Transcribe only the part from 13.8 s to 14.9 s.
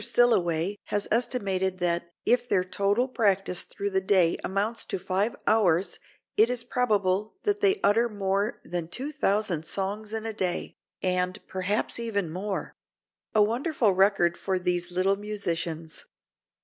record for these